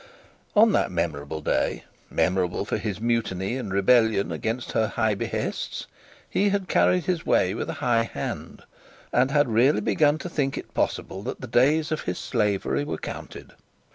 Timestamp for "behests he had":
5.13-6.67